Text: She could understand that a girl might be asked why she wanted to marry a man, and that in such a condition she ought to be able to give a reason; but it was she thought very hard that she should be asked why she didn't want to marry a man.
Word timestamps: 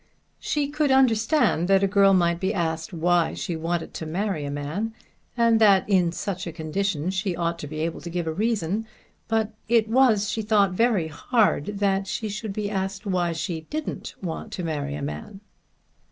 She 0.39 0.67
could 0.67 0.89
understand 0.89 1.67
that 1.67 1.83
a 1.83 1.87
girl 1.87 2.11
might 2.11 2.39
be 2.39 2.55
asked 2.55 2.91
why 2.91 3.35
she 3.35 3.55
wanted 3.55 3.93
to 3.93 4.07
marry 4.07 4.43
a 4.45 4.49
man, 4.49 4.95
and 5.37 5.61
that 5.61 5.87
in 5.87 6.11
such 6.11 6.47
a 6.47 6.51
condition 6.51 7.11
she 7.11 7.35
ought 7.35 7.59
to 7.59 7.67
be 7.67 7.81
able 7.81 8.01
to 8.01 8.09
give 8.09 8.25
a 8.25 8.33
reason; 8.33 8.87
but 9.27 9.53
it 9.69 9.87
was 9.87 10.27
she 10.27 10.41
thought 10.41 10.71
very 10.71 11.07
hard 11.07 11.65
that 11.77 12.07
she 12.07 12.29
should 12.29 12.51
be 12.51 12.67
asked 12.67 13.05
why 13.05 13.31
she 13.31 13.67
didn't 13.69 14.15
want 14.23 14.51
to 14.53 14.63
marry 14.63 14.95
a 14.95 15.03
man. 15.03 15.39